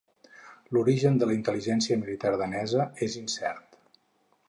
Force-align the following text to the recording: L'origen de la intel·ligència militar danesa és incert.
L'origen 0.77 1.19
de 1.23 1.27
la 1.31 1.35
intel·ligència 1.37 1.99
militar 2.01 2.35
danesa 2.43 2.91
és 3.09 3.19
incert. 3.25 3.83